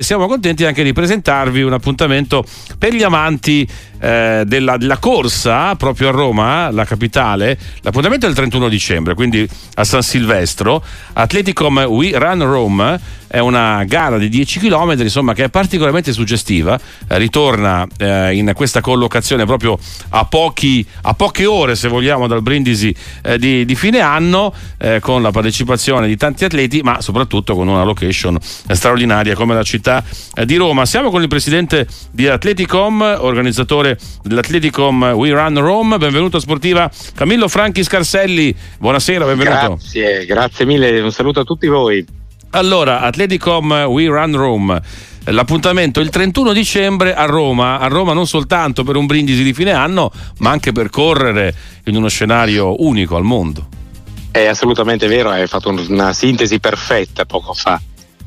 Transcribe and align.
Siamo 0.00 0.28
contenti 0.28 0.64
anche 0.64 0.84
di 0.84 0.92
presentarvi 0.92 1.60
un 1.62 1.72
appuntamento 1.72 2.44
per 2.78 2.94
gli 2.94 3.02
amanti 3.02 3.68
eh, 3.98 4.44
della, 4.46 4.76
della, 4.76 4.98
corsa 4.98 5.74
proprio 5.74 6.10
a 6.10 6.10
Roma, 6.12 6.70
la 6.70 6.84
capitale. 6.84 7.58
L'appuntamento 7.80 8.24
è 8.26 8.28
il 8.28 8.36
31 8.36 8.68
dicembre, 8.68 9.14
quindi 9.14 9.44
a 9.74 9.82
San 9.82 10.02
Silvestro. 10.02 10.84
Atleticom 11.14 11.78
We 11.88 12.16
Run 12.16 12.44
Rome 12.44 13.00
è 13.28 13.38
una 13.38 13.84
gara 13.84 14.18
di 14.18 14.28
10 14.28 14.58
km 14.58 14.94
insomma, 14.98 15.34
che 15.34 15.44
è 15.44 15.48
particolarmente 15.50 16.12
suggestiva. 16.12 16.78
Eh, 17.06 17.18
ritorna 17.18 17.86
eh, 17.98 18.34
in 18.34 18.52
questa 18.54 18.80
collocazione 18.80 19.44
proprio 19.44 19.78
a, 20.10 20.24
pochi, 20.24 20.84
a, 21.02 21.14
poche 21.14 21.46
ore, 21.46 21.76
se 21.76 21.88
vogliamo, 21.88 22.26
dal 22.26 22.42
brindisi 22.42 22.94
eh, 23.22 23.38
di, 23.38 23.64
di, 23.64 23.74
fine 23.74 24.00
anno, 24.00 24.52
eh, 24.78 24.98
con 25.00 25.22
la 25.22 25.30
partecipazione 25.30 26.06
di 26.06 26.16
tanti 26.16 26.44
atleti, 26.44 26.80
ma 26.80 27.00
soprattutto 27.00 27.54
con 27.54 27.68
una 27.68 27.84
location 27.84 28.38
straordinaria 28.40 29.34
come 29.34 29.54
la 29.54 29.62
città 29.62 30.02
eh, 30.34 30.46
di 30.46 30.56
Roma. 30.56 30.86
Siamo 30.86 31.10
con 31.10 31.22
il 31.22 31.28
presidente 31.28 31.86
di 32.10 32.26
Atleticom, 32.26 33.18
organizzatore 33.20 33.98
dell'Atleticom 34.22 35.12
We 35.14 35.30
Run 35.30 35.60
Rome. 35.60 35.98
Benvenuto 35.98 36.40
Sportiva 36.40 36.90
Camillo 37.14 37.46
Franchi 37.48 37.82
Scarselli. 37.82 38.54
Buonasera, 38.78 39.24
benvenuto. 39.26 39.76
Grazie, 39.76 40.24
grazie 40.24 40.64
mille. 40.64 41.00
Un 41.00 41.12
saluto 41.12 41.40
a 41.40 41.44
tutti 41.44 41.66
voi. 41.66 42.17
Allora, 42.50 43.00
Atleticom 43.00 43.84
We 43.88 44.06
Run 44.06 44.34
Rome. 44.34 44.82
L'appuntamento 45.24 46.00
il 46.00 46.08
31 46.08 46.54
dicembre 46.54 47.14
a 47.14 47.26
Roma, 47.26 47.78
a 47.78 47.86
Roma 47.88 48.14
non 48.14 48.26
soltanto 48.26 48.84
per 48.84 48.96
un 48.96 49.04
brindisi 49.04 49.42
di 49.42 49.52
fine 49.52 49.72
anno, 49.72 50.10
ma 50.38 50.50
anche 50.50 50.72
per 50.72 50.88
correre 50.88 51.54
in 51.84 51.96
uno 51.96 52.08
scenario 52.08 52.82
unico 52.82 53.16
al 53.16 53.24
mondo. 53.24 53.68
È 54.30 54.46
assolutamente 54.46 55.06
vero, 55.06 55.28
hai 55.28 55.46
fatto 55.46 55.68
una 55.68 56.14
sintesi 56.14 56.58
perfetta 56.58 57.26
poco 57.26 57.52
fa. 57.52 57.78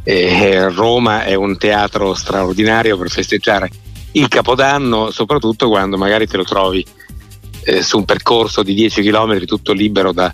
Eh, 0.04 0.70
Roma 0.70 1.24
è 1.24 1.34
un 1.34 1.58
teatro 1.58 2.14
straordinario 2.14 2.98
per 2.98 3.10
festeggiare 3.10 3.70
il 4.12 4.28
capodanno, 4.28 5.10
soprattutto 5.10 5.68
quando 5.68 5.98
magari 5.98 6.28
te 6.28 6.38
lo 6.38 6.44
trovi 6.44 6.86
eh, 7.64 7.82
su 7.82 7.98
un 7.98 8.06
percorso 8.06 8.62
di 8.62 8.76
10 8.76 9.02
km 9.02 9.46
tutto 9.46 9.74
libero 9.74 10.12
da, 10.12 10.32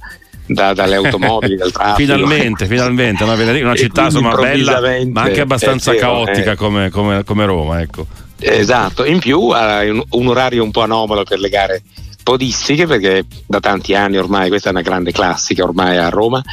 da, 0.48 0.74
dalle 0.74 0.96
automobili, 0.98 1.56
dal 1.56 1.72
traffico. 1.72 1.98
finalmente, 1.98 2.66
finalmente, 2.66 3.24
una, 3.24 3.34
una 3.34 3.76
città 3.76 4.06
insomma, 4.06 4.36
bella, 4.36 4.82
ma 5.12 5.22
anche 5.22 5.42
abbastanza 5.42 5.92
vero, 5.92 6.08
caotica 6.08 6.52
eh. 6.54 6.56
come, 6.56 6.90
come, 6.90 7.24
come, 7.24 7.46
Roma. 7.46 7.82
Ecco. 7.82 8.08
Esatto, 8.40 9.06
in 9.06 9.20
più 9.20 9.50
ha 9.50 9.82
un, 9.82 10.02
un, 10.10 10.28
orario 10.28 10.64
un 10.64 10.72
po' 10.72 10.82
anomalo 10.82 11.24
per 11.24 11.40
le 11.40 11.50
gare 11.50 11.84
podistiche 12.24 12.86
perché 12.86 13.26
da 13.46 13.62
tanti 13.62 13.96
anni 13.96 14.18
ormai 14.18 14.50
questa 14.50 14.68
è 14.68 14.72
una 14.72 14.82
grande 14.82 15.14
classica 15.14 15.64
ormai 15.64 15.96
a 15.96 16.10
Roma 16.10 16.44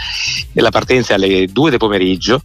e 0.52 0.60
la 0.60 0.70
partenza 0.70 1.12
è 1.12 1.16
alle 1.16 1.46
2 1.50 1.70
del 1.70 1.80
pomeriggio 1.80 2.42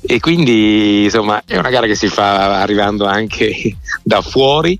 e 0.00 0.18
quindi 0.18 1.04
insomma 1.04 1.42
è 1.46 1.56
una 1.56 1.70
gara 1.70 1.86
che 1.86 1.94
si 1.94 2.08
fa 2.08 2.60
arrivando 2.60 3.06
anche 3.06 3.76
da 4.02 4.20
fuori 4.20 4.78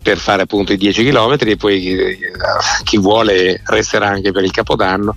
per 0.00 0.18
fare 0.18 0.42
appunto 0.42 0.72
i 0.72 0.76
10 0.76 1.04
km 1.04 1.36
e 1.40 1.56
poi 1.56 1.86
eh, 1.86 2.18
chi 2.84 2.98
vuole 2.98 3.60
resterà 3.66 4.08
anche 4.08 4.32
per 4.32 4.44
il 4.44 4.50
capodanno 4.50 5.14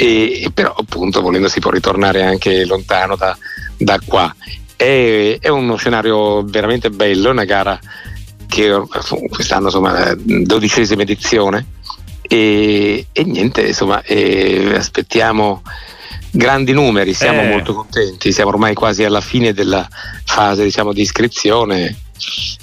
e, 0.00 0.50
però 0.54 0.72
appunto 0.76 1.20
volendo 1.20 1.48
si 1.48 1.58
può 1.58 1.72
ritornare 1.72 2.22
anche 2.22 2.64
lontano 2.64 3.16
da, 3.16 3.36
da 3.76 3.98
qua 4.04 4.32
è, 4.76 5.38
è, 5.40 5.48
uno 5.48 5.74
scenario 5.74 6.44
veramente 6.44 6.90
bello 6.90 7.30
una 7.30 7.44
gara 7.44 7.80
che 8.46 8.80
quest'anno 9.28 9.66
insomma 9.66 10.14
dodicesima 10.16 11.02
edizione 11.02 11.66
e, 12.22 13.06
e 13.10 13.24
niente 13.24 13.62
insomma 13.66 14.02
e 14.02 14.74
aspettiamo 14.76 15.62
grandi 16.30 16.72
numeri, 16.72 17.14
siamo 17.14 17.42
eh. 17.42 17.48
molto 17.48 17.74
contenti, 17.74 18.32
siamo 18.32 18.50
ormai 18.50 18.74
quasi 18.74 19.04
alla 19.04 19.20
fine 19.20 19.52
della 19.52 19.86
fase 20.24 20.62
diciamo, 20.62 20.92
di 20.92 21.02
iscrizione. 21.02 21.96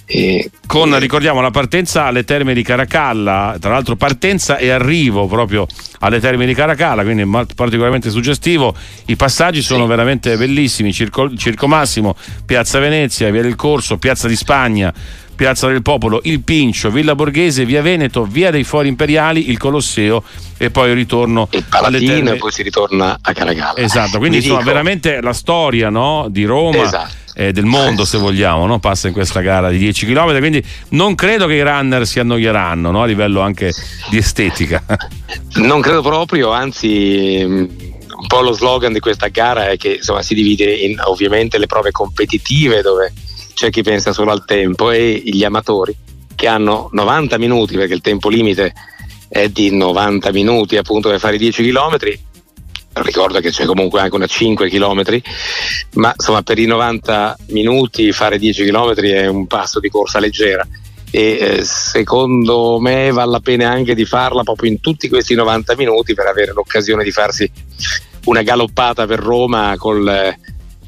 E, 0.08 0.52
con 0.68 0.98
ricordiamo 1.00 1.42
la 1.42 1.52
partenza 1.52 2.06
alle 2.06 2.24
terme 2.24 2.54
di 2.54 2.62
Caracalla, 2.62 3.58
tra 3.60 3.72
l'altro 3.72 3.96
partenza 3.96 4.58
e 4.58 4.70
arrivo 4.70 5.26
proprio 5.28 5.66
alle 6.00 6.20
terme 6.20 6.46
di 6.46 6.54
Caracalla, 6.54 7.04
quindi 7.04 7.26
particolarmente 7.56 8.10
suggestivo. 8.10 8.76
I 9.06 9.16
passaggi 9.16 9.62
sono 9.62 9.84
sì. 9.84 9.90
veramente 9.90 10.38
bellissimi: 10.38 10.94
Circo, 10.94 11.36
Circo 11.36 11.68
Massimo, 11.68 12.16
Piazza 12.46 12.80
Venezia, 12.80 13.32
Via 13.32 13.42
del 13.42 13.56
Corso, 13.56 13.98
Piazza 13.98 14.28
di 14.28 14.36
Spagna. 14.36 14.94
Piazza 15.36 15.68
del 15.68 15.82
Popolo, 15.82 16.22
il 16.24 16.42
Pincio, 16.44 16.90
Villa 16.90 17.14
Borghese, 17.14 17.66
Via 17.66 17.82
Veneto, 17.82 18.24
Via 18.24 18.52
dei 18.52 18.64
Fori 18.64 18.88
Imperiali, 18.88 19.50
il 19.50 19.58
Colosseo 19.58 20.24
e 20.58 20.72
poi 20.72 20.92
il 20.92 20.96
ritorno 20.96 21.50
e 21.52 21.62
Palatino 21.68 22.32
e 22.32 22.38
poi 22.38 22.52
si 22.54 22.64
ritorna 22.64 23.18
a 23.22 23.34
Caracalla. 23.34 23.78
Esatto, 23.80 24.18
quindi 24.18 24.38
insomma 24.38 24.60
dico... 24.60 24.70
veramente 24.70 25.20
la 25.20 25.34
storia 25.34 25.90
no, 25.90 26.28
di 26.30 26.46
Roma. 26.46 26.84
Esatto. 26.84 27.25
Eh, 27.38 27.52
del 27.52 27.66
mondo 27.66 28.06
se 28.06 28.18
vogliamo, 28.18 28.66
no? 28.66 28.80
passa 28.80 29.08
in 29.08 29.14
questa 29.14 29.42
gara 29.42 29.70
di 29.70 29.78
10 29.78 30.06
km, 30.06 30.38
quindi 30.40 30.64
non 30.90 31.16
credo 31.16 31.48
che 31.48 31.56
i 31.56 31.62
runner 31.62 32.08
si 32.08 32.22
annoieranno 32.22 32.92
no? 32.92 33.02
a 33.02 33.06
livello 33.06 33.42
anche 33.42 33.74
di 34.10 34.18
estetica. 34.18 34.84
Non 35.56 35.82
credo 35.82 36.02
proprio, 36.02 36.52
anzi 36.52 37.44
mm, 37.46 37.66
un 38.26 38.28
po' 38.28 38.42
lo 38.42 38.54
slogan 38.54 38.94
di 38.94 39.00
questa 39.00 39.28
gara 39.28 39.70
è 39.70 39.78
che 39.78 39.96
insomma, 39.96 40.22
si 40.22 40.34
divide 40.34 40.74
in 40.74 41.00
ovviamente 41.04 41.58
le 41.58 41.66
prove 41.66 41.92
competitive 41.92 42.82
dove 42.82 43.14
c'è 43.54 43.70
chi 43.70 43.84
pensa 43.84 44.14
solo 44.14 44.32
al 44.32 44.46
tempo 44.46 44.92
e 44.92 45.22
gli 45.26 45.44
amatori 45.44 45.96
che 46.36 46.48
hanno 46.48 46.90
90 46.92 47.38
minuti 47.38 47.76
perché 47.76 47.94
il 47.94 48.02
tempo 48.02 48.30
limite 48.30 48.74
è 49.28 49.50
di 49.50 49.76
90 49.76 50.32
minuti 50.32 50.78
appunto 50.78 51.10
per 51.10 51.20
fare 51.20 51.38
10 51.38 51.64
km 51.64 51.98
ricordo 53.04 53.40
che 53.40 53.50
c'è 53.50 53.66
comunque 53.66 54.00
anche 54.00 54.16
una 54.16 54.28
5 54.28 54.70
km 54.70 55.04
ma 55.94 56.14
insomma 56.16 56.42
per 56.42 56.60
i 56.60 56.66
90 56.66 57.38
minuti 57.48 58.12
fare 58.12 58.38
10 58.38 58.66
km 58.66 58.94
è 58.94 59.28
un 59.28 59.48
passo 59.48 59.80
di 59.80 59.90
corsa 59.90 60.20
leggera. 60.20 60.66
E 61.12 61.38
eh, 61.40 61.64
secondo 61.64 62.78
me 62.80 63.12
vale 63.12 63.32
la 63.32 63.40
pena 63.40 63.70
anche 63.70 63.96
di 63.96 64.04
farla 64.06 64.44
proprio 64.44 64.70
in 64.70 64.82
tutti 64.82 65.08
questi 65.08 65.34
90 65.34 65.76
minuti 65.76 66.14
per 66.14 66.26
avere 66.26 66.52
l'occasione 66.52 67.04
di 67.04 67.12
farsi 67.12 67.50
una 68.26 68.42
galoppata 68.42 69.06
per 69.06 69.20
Roma 69.20 69.76
col, 69.78 70.36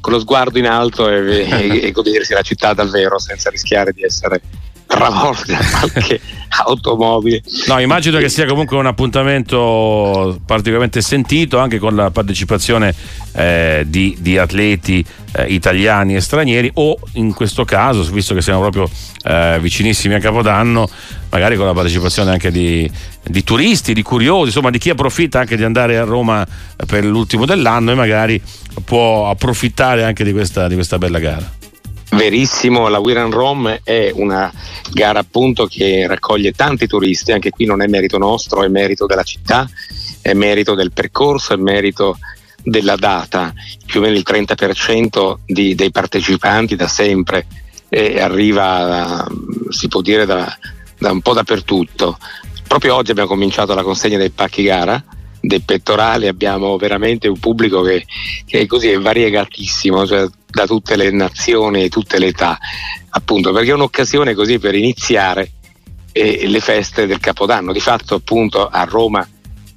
con 0.00 0.12
lo 0.12 0.18
sguardo 0.18 0.58
in 0.58 0.66
alto 0.66 1.08
e, 1.08 1.48
e, 1.48 1.80
e 1.82 1.92
godersi 1.92 2.34
la 2.34 2.42
città 2.42 2.74
davvero 2.74 3.18
senza 3.18 3.48
rischiare 3.48 3.92
di 3.92 4.02
essere 4.02 4.40
travolta 4.88 5.52
da 5.52 5.58
qualche 5.78 6.20
automobile. 6.48 7.42
No, 7.66 7.78
immagino 7.78 8.18
che 8.18 8.28
sia 8.28 8.46
comunque 8.46 8.76
un 8.76 8.86
appuntamento 8.86 10.40
particolarmente 10.44 11.00
sentito 11.02 11.58
anche 11.58 11.78
con 11.78 11.94
la 11.94 12.10
partecipazione 12.10 12.94
eh, 13.32 13.84
di, 13.86 14.16
di, 14.18 14.38
atleti 14.38 15.04
eh, 15.32 15.44
italiani 15.44 16.16
e 16.16 16.20
stranieri 16.20 16.70
o 16.74 16.98
in 17.12 17.34
questo 17.34 17.64
caso, 17.64 18.02
visto 18.10 18.34
che 18.34 18.40
siamo 18.40 18.60
proprio 18.60 18.88
eh, 19.24 19.58
vicinissimi 19.60 20.14
a 20.14 20.18
Capodanno, 20.18 20.88
magari 21.30 21.56
con 21.56 21.66
la 21.66 21.74
partecipazione 21.74 22.30
anche 22.30 22.50
di, 22.50 22.90
di, 23.22 23.44
turisti, 23.44 23.92
di 23.92 24.02
curiosi, 24.02 24.46
insomma 24.46 24.70
di 24.70 24.78
chi 24.78 24.90
approfitta 24.90 25.38
anche 25.38 25.56
di 25.56 25.64
andare 25.64 25.98
a 25.98 26.04
Roma 26.04 26.46
per 26.86 27.04
l'ultimo 27.04 27.44
dell'anno 27.44 27.92
e 27.92 27.94
magari 27.94 28.42
può 28.84 29.28
approfittare 29.28 30.02
anche 30.02 30.24
di 30.24 30.32
questa, 30.32 30.66
di 30.66 30.74
questa 30.74 30.98
bella 30.98 31.18
gara. 31.18 31.57
Verissimo, 32.10 32.88
la 32.88 32.98
Wiran 32.98 33.30
Rome 33.30 33.80
è 33.84 34.10
una 34.14 34.50
gara 34.92 35.20
appunto 35.20 35.66
che 35.66 36.06
raccoglie 36.06 36.52
tanti 36.52 36.86
turisti, 36.86 37.32
anche 37.32 37.50
qui 37.50 37.66
non 37.66 37.82
è 37.82 37.86
merito 37.86 38.16
nostro, 38.18 38.62
è 38.62 38.68
merito 38.68 39.06
della 39.06 39.22
città, 39.22 39.68
è 40.22 40.32
merito 40.32 40.74
del 40.74 40.92
percorso, 40.92 41.52
è 41.52 41.56
merito 41.56 42.18
della 42.62 42.96
data, 42.96 43.52
più 43.86 44.00
o 44.00 44.02
meno 44.02 44.16
il 44.16 44.24
30% 44.26 45.36
di, 45.44 45.74
dei 45.74 45.90
partecipanti 45.90 46.76
da 46.76 46.88
sempre 46.88 47.46
eh, 47.88 48.20
arriva, 48.20 49.26
si 49.68 49.88
può 49.88 50.00
dire, 50.00 50.26
da, 50.26 50.56
da 50.98 51.10
un 51.10 51.20
po' 51.20 51.34
dappertutto. 51.34 52.18
Proprio 52.66 52.94
oggi 52.94 53.10
abbiamo 53.10 53.28
cominciato 53.28 53.74
la 53.74 53.82
consegna 53.82 54.18
dei 54.18 54.30
pacchi 54.30 54.62
gara, 54.62 55.02
dei 55.48 55.60
pettorali, 55.60 56.28
abbiamo 56.28 56.76
veramente 56.76 57.26
un 57.26 57.38
pubblico 57.38 57.82
che, 57.82 58.04
che 58.46 58.60
è 58.60 58.66
così, 58.66 58.90
è 58.90 58.98
variegatissimo, 58.98 60.06
cioè 60.06 60.26
da 60.46 60.66
tutte 60.66 60.96
le 60.96 61.10
nazioni 61.10 61.84
e 61.84 61.88
tutte 61.88 62.18
le 62.18 62.28
età, 62.28 62.58
appunto, 63.10 63.52
perché 63.52 63.70
è 63.70 63.74
un'occasione 63.74 64.34
così 64.34 64.58
per 64.58 64.74
iniziare 64.74 65.50
eh, 66.12 66.46
le 66.46 66.60
feste 66.60 67.06
del 67.06 67.18
Capodanno. 67.18 67.72
Di 67.72 67.80
fatto, 67.80 68.14
appunto, 68.14 68.68
a 68.68 68.84
Roma 68.84 69.26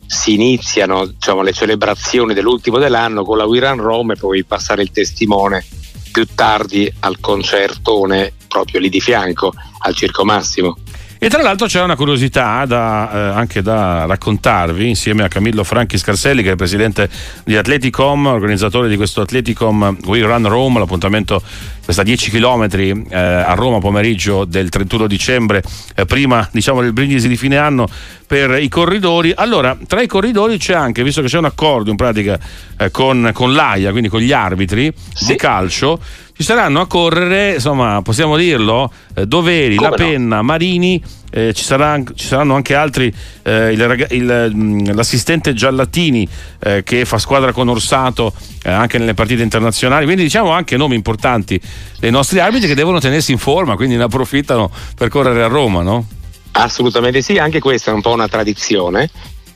si 0.06 0.34
iniziano 0.34 1.06
diciamo, 1.06 1.42
le 1.42 1.54
celebrazioni 1.54 2.34
dell'ultimo 2.34 2.78
dell'anno 2.78 3.24
con 3.24 3.38
la 3.38 3.45
We 3.45 3.60
Run 3.60 3.81
Rome 3.81 4.13
e 4.13 4.18
poi 4.18 4.44
passare 4.44 4.81
il 4.81 4.92
testimone 4.92 5.66
più 6.12 6.25
tardi 6.36 6.92
al 7.00 7.19
concertone 7.22 8.34
proprio 8.48 8.81
lì 8.81 8.90
di 8.90 9.00
fianco 9.00 9.54
al 9.80 9.95
Circo 9.95 10.25
Massimo. 10.25 10.78
E 11.23 11.29
tra 11.29 11.44
l'altro 11.44 11.68
c'è 11.68 11.79
una 11.83 11.95
curiosità 11.95 12.65
da, 12.65 13.12
eh, 13.13 13.38
anche 13.38 13.62
da 13.62 14.06
raccontarvi 14.07 14.88
insieme 14.88 15.21
a 15.21 15.27
Camillo 15.27 15.63
Franchi 15.63 16.00
Scarselli 16.00 16.41
che 16.41 16.47
è 16.47 16.51
il 16.53 16.57
presidente 16.57 17.07
di 17.44 17.56
Atleticom, 17.56 18.25
organizzatore 18.25 18.89
di 18.89 18.95
questo 18.95 19.21
Atleticom 19.21 19.97
We 20.06 20.23
Run 20.23 20.47
Rome, 20.47 20.79
l'appuntamento 20.79 21.44
questa 21.83 22.01
10 22.01 22.31
km 22.31 22.68
eh, 22.73 23.15
a 23.15 23.53
Roma 23.53 23.77
pomeriggio 23.77 24.45
del 24.45 24.69
31 24.69 25.06
dicembre, 25.06 25.62
eh, 25.94 26.06
prima 26.07 26.50
diciamo 26.51 26.81
del 26.81 26.91
brindisi 26.91 27.27
di 27.27 27.38
fine 27.38 27.57
anno 27.57 27.88
per 28.25 28.59
i 28.59 28.68
corridori. 28.68 29.31
Allora, 29.35 29.77
tra 29.85 30.01
i 30.01 30.07
corridori 30.07 30.57
c'è 30.57 30.73
anche, 30.73 31.03
visto 31.03 31.21
che 31.21 31.27
c'è 31.27 31.38
un 31.38 31.45
accordo 31.45 31.91
in 31.91 31.97
pratica 31.97 32.39
eh, 32.77 32.89
con, 32.89 33.29
con 33.31 33.53
l'AIA, 33.53 33.91
quindi 33.91 34.09
con 34.09 34.21
gli 34.21 34.31
arbitri 34.31 34.91
sì. 35.13 35.25
di 35.25 35.35
calcio, 35.35 36.00
ci 36.42 36.48
saranno 36.48 36.82
a 36.82 36.88
correre, 36.88 37.54
insomma, 37.54 38.02
possiamo 38.02 38.36
dirlo, 38.36 38.92
eh, 39.14 39.28
Doveri, 39.28 39.76
Come 39.76 39.90
La 39.90 39.96
Penna, 39.96 40.36
no? 40.38 40.44
Marini, 40.44 41.02
eh, 41.30 41.54
ci, 41.54 41.64
sarà, 41.64 42.02
ci, 42.16 42.26
saranno 42.26 42.56
anche 42.56 42.74
altri, 42.74 43.14
eh, 43.44 43.72
il, 43.72 44.08
il, 44.10 44.52
mm, 44.54 44.90
l'assistente 44.94 45.54
Giallatini 45.54 46.28
eh, 46.60 46.82
che 46.84 47.06
fa 47.06 47.20
squadra 47.20 47.54
con 47.54 47.70
Orsato 47.70 48.34
eh, 48.64 48.72
anche 48.72 48.98
nelle 48.98 49.14
partite 49.14 49.44
internazionali, 49.44 50.06
quindi 50.06 50.24
diciamo 50.24 50.50
anche 50.50 50.78
nomi 50.78 50.96
importanti 50.96 51.62
dei 52.00 52.10
nostri 52.10 52.40
arbitri 52.40 52.68
che 52.68 52.76
devono 52.76 53.00
tenersi 53.00 53.32
in 53.32 53.38
forma, 53.38 53.76
quindi 53.76 53.96
ne 53.96 54.04
approfittano 54.04 54.72
per 54.96 55.10
correre 55.10 55.44
a 55.44 55.48
Roma, 55.48 55.84
no? 55.84 56.08
Assolutamente 56.54 57.22
sì, 57.22 57.38
anche 57.38 57.60
questa 57.60 57.92
è 57.92 57.94
un 57.94 58.02
po' 58.02 58.12
una 58.12 58.28
tradizione. 58.28 59.10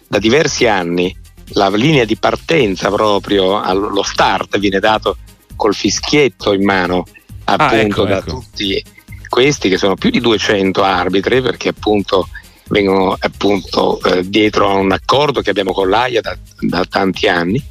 Da 0.07 0.19
diversi 0.19 0.67
anni 0.67 1.13
la 1.49 1.69
linea 1.69 2.05
di 2.05 2.15
partenza 2.15 2.89
proprio, 2.89 3.59
allo 3.59 4.03
start 4.03 4.59
viene 4.59 4.79
dato 4.79 5.17
col 5.55 5.73
fischietto 5.73 6.53
in 6.53 6.63
mano 6.63 7.05
appunto 7.45 7.73
ah, 7.73 7.79
ecco, 7.79 8.05
da 8.05 8.17
ecco. 8.17 8.29
tutti 8.31 8.83
questi 9.27 9.69
che 9.69 9.77
sono 9.77 9.95
più 9.95 10.09
di 10.09 10.19
200 10.19 10.81
arbitri 10.83 11.41
perché 11.41 11.69
appunto 11.69 12.27
vengono 12.67 13.15
appunto 13.19 14.01
eh, 14.03 14.27
dietro 14.27 14.69
a 14.69 14.73
un 14.73 14.91
accordo 14.91 15.41
che 15.41 15.49
abbiamo 15.49 15.71
con 15.71 15.89
l'AIA 15.89 16.21
da, 16.21 16.37
da 16.59 16.85
tanti 16.85 17.27
anni 17.27 17.63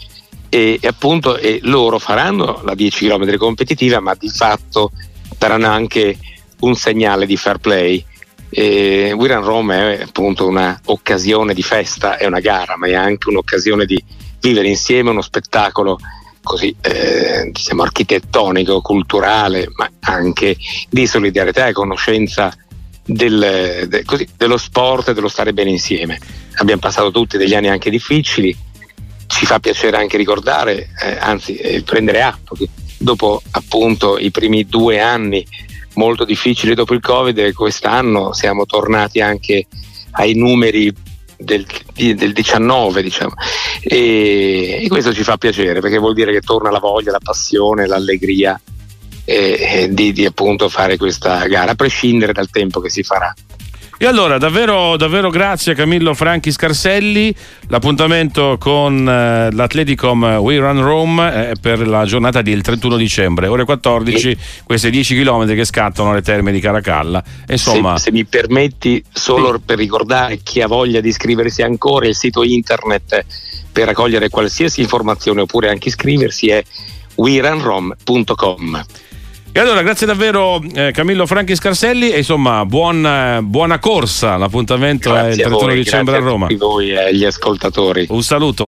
e, 0.48 0.78
e 0.80 0.86
appunto 0.86 1.36
e 1.36 1.58
loro 1.62 1.98
faranno 1.98 2.60
la 2.64 2.74
10 2.74 3.08
km 3.08 3.36
competitiva 3.36 4.00
ma 4.00 4.14
di 4.14 4.28
fatto 4.28 4.92
daranno 5.38 5.68
anche 5.68 6.16
un 6.60 6.76
segnale 6.76 7.26
di 7.26 7.36
fair 7.36 7.58
play 7.58 8.04
e 8.56 9.12
Wiran 9.12 9.42
Rome 9.42 9.96
è 9.96 10.02
appunto 10.02 10.46
un'occasione 10.46 11.54
di 11.54 11.62
festa, 11.62 12.18
è 12.18 12.26
una 12.26 12.38
gara 12.38 12.76
ma 12.76 12.86
è 12.86 12.94
anche 12.94 13.28
un'occasione 13.28 13.84
di 13.84 14.02
vivere 14.40 14.68
insieme 14.68 15.10
uno 15.10 15.22
spettacolo 15.22 15.98
così 16.44 16.74
eh, 16.80 17.50
diciamo 17.50 17.82
architettonico, 17.82 18.80
culturale, 18.80 19.66
ma 19.74 19.90
anche 20.00 20.56
di 20.88 21.06
solidarietà 21.06 21.66
e 21.66 21.72
conoscenza 21.72 22.56
del, 23.04 23.86
de, 23.88 24.04
così, 24.04 24.28
dello 24.36 24.56
sport 24.56 25.08
e 25.08 25.14
dello 25.14 25.28
stare 25.28 25.52
bene 25.52 25.70
insieme. 25.70 26.20
Abbiamo 26.58 26.80
passato 26.80 27.10
tutti 27.10 27.36
degli 27.36 27.54
anni 27.54 27.68
anche 27.68 27.90
difficili, 27.90 28.56
ci 29.26 29.46
fa 29.46 29.58
piacere 29.58 29.96
anche 29.96 30.16
ricordare, 30.16 30.90
eh, 31.02 31.16
anzi 31.18 31.56
eh, 31.56 31.82
prendere 31.82 32.22
atto 32.22 32.54
che 32.54 32.68
dopo 32.96 33.42
appunto 33.50 34.18
i 34.18 34.30
primi 34.30 34.66
due 34.66 35.00
anni 35.00 35.44
molto 35.94 36.24
difficili 36.24 36.74
dopo 36.74 36.94
il 36.94 37.00
Covid, 37.00 37.52
quest'anno 37.52 38.32
siamo 38.32 38.66
tornati 38.66 39.20
anche 39.20 39.66
ai 40.12 40.34
numeri 40.34 40.92
del, 41.36 41.66
del 41.94 42.32
19 42.32 43.02
diciamo 43.02 43.34
e, 43.80 44.80
e, 44.82 44.88
questo 44.88 45.12
ci 45.12 45.22
fa 45.22 45.36
piacere 45.36 45.80
perché 45.80 45.98
vuol 45.98 46.14
dire 46.14 46.32
che 46.32 46.40
torna 46.40 46.70
la 46.70 46.78
voglia, 46.78 47.10
la 47.10 47.20
passione, 47.22 47.86
l'allegria 47.86 48.60
eh, 49.24 49.88
di, 49.90 50.12
di 50.12 50.26
appunto 50.26 50.68
fare 50.68 50.96
questa 50.96 51.46
gara 51.46 51.72
a 51.72 51.74
prescindere 51.74 52.32
dal 52.32 52.50
tempo 52.50 52.80
che 52.80 52.90
si 52.90 53.02
farà. 53.02 53.34
E 54.04 54.06
allora, 54.06 54.36
davvero, 54.36 54.98
davvero 54.98 55.30
grazie 55.30 55.72
a 55.72 55.74
Camillo 55.74 56.12
Franchi 56.12 56.52
Scarselli. 56.52 57.34
L'appuntamento 57.68 58.58
con 58.60 59.08
eh, 59.08 59.50
l'Atleticom 59.50 60.40
We 60.42 60.58
Run 60.58 60.82
Rome 60.82 61.48
è 61.48 61.52
per 61.58 61.88
la 61.88 62.04
giornata 62.04 62.42
del 62.42 62.60
31 62.60 62.98
dicembre, 62.98 63.46
ore 63.46 63.64
14, 63.64 64.36
queste 64.64 64.90
10 64.90 65.22
km 65.22 65.46
che 65.54 65.64
scattano 65.64 66.10
alle 66.10 66.20
terme 66.20 66.52
di 66.52 66.60
Caracalla. 66.60 67.24
Insomma, 67.48 67.96
se, 67.96 68.02
se 68.02 68.12
mi 68.12 68.26
permetti, 68.26 69.02
solo 69.10 69.54
sì. 69.54 69.62
per 69.64 69.78
ricordare 69.78 70.36
chi 70.42 70.60
ha 70.60 70.66
voglia 70.66 71.00
di 71.00 71.08
iscriversi 71.08 71.62
ancora, 71.62 72.06
il 72.06 72.14
sito 72.14 72.42
internet 72.42 73.24
per 73.72 73.86
raccogliere 73.86 74.28
qualsiasi 74.28 74.82
informazione 74.82 75.40
oppure 75.40 75.70
anche 75.70 75.88
iscriversi 75.88 76.48
è 76.48 76.62
werunrom.com. 77.14 78.84
E 79.56 79.60
allora, 79.60 79.82
grazie 79.82 80.04
davvero 80.04 80.60
eh, 80.74 80.90
Camillo 80.90 81.26
Franchi 81.26 81.54
Scarselli 81.54 82.10
e 82.10 82.18
insomma, 82.18 82.66
buon, 82.66 83.06
eh, 83.06 83.40
buona 83.40 83.78
corsa. 83.78 84.36
L'appuntamento 84.36 85.12
grazie 85.12 85.44
è 85.44 85.46
il 85.46 85.52
31 85.52 85.74
dicembre 85.74 86.16
a 86.16 86.18
Roma. 86.18 86.46
Grazie 86.48 86.64
a 86.64 86.68
voi 86.68 86.90
e 86.90 86.98
agli 86.98 87.24
ascoltatori. 87.24 88.06
Un 88.08 88.22
saluto. 88.24 88.62